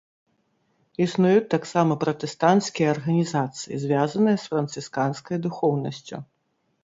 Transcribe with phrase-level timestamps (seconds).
[1.05, 6.17] Існуюць таксама пратэстанцкія арганізацыі, звязаныя з францысканскай духоўнасцю.